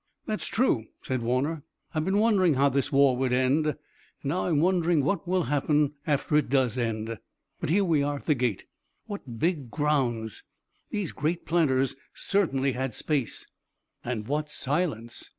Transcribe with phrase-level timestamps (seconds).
[0.25, 1.61] "That's true," said Warner.
[1.93, 3.77] "I've been wondering how this war would end, and
[4.23, 7.19] now I'm wondering what will happen after it does end.
[7.59, 8.63] But here we are at the gate.
[9.05, 10.41] What big grounds!
[10.89, 13.45] These great planters certainly had space!"
[14.03, 15.29] "And what silence!"